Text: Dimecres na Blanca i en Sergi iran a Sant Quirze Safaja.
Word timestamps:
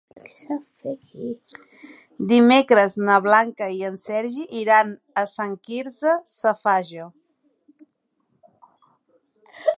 Dimecres 2.31 2.95
na 3.09 3.17
Blanca 3.25 3.67
i 3.75 3.77
en 3.91 3.99
Sergi 4.05 4.47
iran 4.63 4.95
a 5.23 5.27
Sant 5.35 5.55
Quirze 5.69 6.17
Safaja. 6.39 7.07